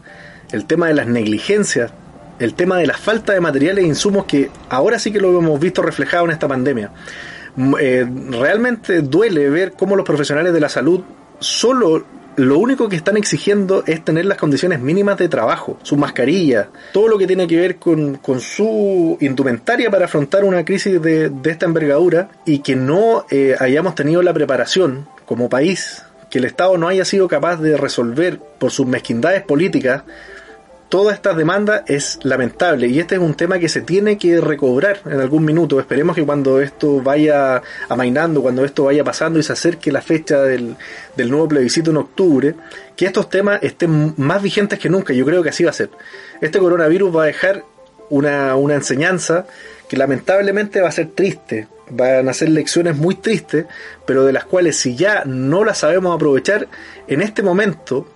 el 0.52 0.66
tema 0.66 0.88
de 0.88 0.96
las 0.96 1.08
negligencias, 1.08 1.92
el 2.40 2.56
tema 2.56 2.78
de 2.78 2.88
la 2.88 2.98
falta 2.98 3.34
de 3.34 3.40
materiales 3.40 3.84
e 3.84 3.88
insumos 3.88 4.26
que 4.26 4.50
ahora 4.70 5.00
sí 5.00 5.12
que 5.12 5.20
lo 5.20 5.38
hemos 5.38 5.60
visto 5.60 5.82
reflejado 5.82 6.26
en 6.26 6.32
esta 6.32 6.48
pandemia. 6.48 6.92
Eh, 7.80 8.08
realmente 8.32 9.02
duele 9.02 9.50
ver 9.50 9.74
cómo 9.74 9.96
los 9.96 10.06
profesionales 10.06 10.54
de 10.54 10.60
la 10.60 10.70
salud 10.70 11.02
solo 11.40 12.06
lo 12.36 12.58
único 12.58 12.88
que 12.90 12.96
están 12.96 13.18
exigiendo 13.18 13.84
es 13.86 14.04
tener 14.04 14.26
las 14.26 14.38
condiciones 14.38 14.80
mínimas 14.80 15.18
de 15.18 15.28
trabajo, 15.28 15.78
su 15.84 15.98
mascarilla, 15.98 16.70
todo 16.94 17.08
lo 17.08 17.18
que 17.18 17.28
tiene 17.28 17.48
que 17.48 17.58
ver 17.58 17.76
con, 17.78 18.20
su 18.40 19.18
indumentaria 19.20 19.90
para 19.90 20.06
afrontar 20.06 20.44
una 20.44 20.64
crisis 20.64 21.02
de, 21.02 21.32
esta 21.44 21.66
envergadura 21.66 22.30
y 22.46 22.60
que 22.60 22.76
no 22.76 23.26
eh, 23.30 23.56
hayamos 23.60 23.96
tenido 23.96 24.22
la 24.22 24.34
preparación 24.34 25.08
como 25.26 25.50
país, 25.50 26.04
que 26.30 26.40
el 26.40 26.46
Estado 26.46 26.78
no 26.78 26.88
haya 26.88 27.06
sido 27.06 27.28
capaz 27.28 27.58
de 27.58 27.78
resolver 27.78 28.40
por 28.40 28.72
sus 28.72 28.88
mezquindades 28.88 29.44
políticas 29.44 30.04
todas 30.92 31.16
estas 31.16 31.38
demandas 31.38 31.84
es 31.88 32.20
lamentable 32.24 32.88
y 32.88 33.00
este 33.00 33.16
es 33.16 33.22
un 33.22 33.34
tema 33.34 33.58
que 33.60 33.70
se 33.70 33.80
tiene 33.80 34.18
que 34.18 34.42
recobrar 34.42 35.00
en 35.06 35.22
algún 35.22 35.46
minuto. 35.46 35.80
Esperemos 35.80 36.18
que 36.18 36.26
cuando 36.26 36.60
esto 36.60 37.02
vaya 37.02 37.62
amainando, 37.88 38.42
cuando 38.42 38.66
esto 38.66 38.84
vaya 38.84 39.02
pasando 39.02 39.40
y 39.40 39.44
se 39.44 39.54
acerque 39.54 39.90
la 39.90 40.02
fecha 40.02 40.42
del, 40.42 40.76
nuevo 41.16 41.48
plebiscito 41.48 41.92
en 41.92 41.98
octubre, 41.98 42.56
que 42.98 43.06
estos 43.06 43.30
temas 43.30 43.64
estén 43.64 44.16
más 44.18 44.42
vigentes 44.42 44.80
que 44.80 44.90
nunca. 44.90 45.14
Yo 45.14 45.26
creo 45.26 45.42
que 45.42 45.50
así 45.50 45.64
va 45.64 45.70
a 45.70 45.74
ser. 45.74 45.92
Este 46.42 46.60
coronavirus 46.60 47.16
va 47.16 47.24
a 47.24 47.28
dejar 47.28 47.64
una, 48.10 48.58
una 48.58 48.76
enseñanza 48.76 49.46
que 49.88 49.96
lamentablemente 49.96 50.82
va 50.82 50.90
a 50.90 50.92
ser 50.92 51.12
triste, 51.12 51.70
van 51.90 52.28
a 52.28 52.34
ser 52.34 52.50
lecciones 52.50 52.98
muy 52.98 53.16
tristes, 53.16 53.66
pero 54.06 54.26
de 54.26 54.34
las 54.34 54.44
cuales 54.44 54.76
si 54.76 54.98
ya 54.98 55.24
no 55.26 55.64
las 55.64 55.78
sabemos 55.78 56.14
aprovechar, 56.14 56.68
en 57.08 57.22
este 57.22 57.44
momento 57.44 58.08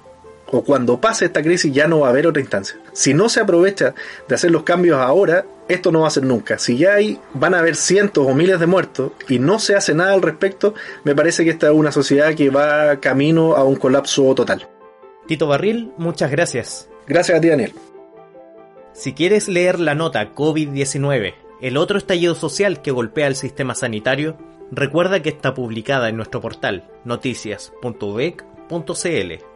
o 0.55 0.63
cuando 0.63 0.99
pase 0.99 1.25
esta 1.25 1.41
crisis 1.41 1.73
ya 1.73 1.87
no 1.87 2.01
va 2.01 2.07
a 2.07 2.09
haber 2.11 2.27
otra 2.27 2.41
instancia. 2.41 2.77
Si 2.93 3.13
no 3.13 3.29
se 3.29 3.41
aprovecha 3.41 3.93
de 4.27 4.35
hacer 4.35 4.51
los 4.51 4.63
cambios 4.63 4.99
ahora, 4.99 5.45
esto 5.67 5.91
no 5.91 6.01
va 6.01 6.07
a 6.07 6.11
ser 6.11 6.23
nunca. 6.23 6.59
Si 6.59 6.77
ya 6.77 6.95
hay, 6.95 7.19
van 7.33 7.53
a 7.53 7.59
haber 7.59 7.75
cientos 7.75 8.25
o 8.27 8.33
miles 8.33 8.59
de 8.59 8.67
muertos 8.67 9.11
y 9.27 9.39
no 9.39 9.59
se 9.59 9.75
hace 9.75 9.93
nada 9.93 10.13
al 10.13 10.21
respecto, 10.21 10.73
me 11.03 11.15
parece 11.15 11.43
que 11.43 11.51
esta 11.51 11.67
es 11.67 11.73
una 11.73 11.91
sociedad 11.91 12.33
que 12.35 12.49
va 12.49 12.99
camino 12.99 13.55
a 13.55 13.63
un 13.63 13.75
colapso 13.75 14.33
total. 14.35 14.67
Tito 15.27 15.47
Barril, 15.47 15.91
muchas 15.97 16.31
gracias. 16.31 16.89
Gracias 17.07 17.37
a 17.37 17.41
ti, 17.41 17.49
Daniel. 17.49 17.73
Si 18.93 19.13
quieres 19.13 19.47
leer 19.47 19.79
la 19.79 19.95
nota 19.95 20.33
COVID-19, 20.33 21.33
el 21.61 21.77
otro 21.77 21.97
estallido 21.97 22.35
social 22.35 22.81
que 22.81 22.91
golpea 22.91 23.27
el 23.27 23.35
sistema 23.35 23.75
sanitario, 23.75 24.37
recuerda 24.71 25.21
que 25.21 25.29
está 25.29 25.53
publicada 25.53 26.09
en 26.09 26.17
nuestro 26.17 26.41
portal 26.41 26.89
noticias.uvec.cl. 27.03 29.54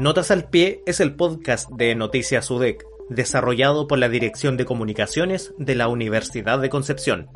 Notas 0.00 0.30
al 0.30 0.48
Pie 0.48 0.82
es 0.86 0.98
el 1.00 1.14
podcast 1.14 1.68
de 1.72 1.94
Noticias 1.94 2.50
UDEC, 2.50 2.86
desarrollado 3.10 3.86
por 3.86 3.98
la 3.98 4.08
Dirección 4.08 4.56
de 4.56 4.64
Comunicaciones 4.64 5.52
de 5.58 5.74
la 5.74 5.88
Universidad 5.88 6.58
de 6.58 6.70
Concepción. 6.70 7.28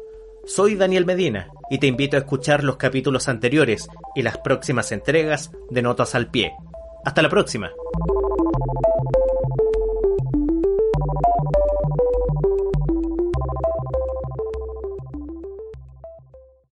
Soy 0.46 0.74
Daniel 0.74 1.04
Medina 1.04 1.50
y 1.68 1.76
te 1.76 1.88
invito 1.88 2.16
a 2.16 2.20
escuchar 2.20 2.64
los 2.64 2.78
capítulos 2.78 3.28
anteriores 3.28 3.86
y 4.14 4.22
las 4.22 4.38
próximas 4.38 4.92
entregas 4.92 5.50
de 5.68 5.82
Notas 5.82 6.14
al 6.14 6.30
Pie. 6.30 6.54
Hasta 7.04 7.20
la 7.20 7.28
próxima. 7.28 7.70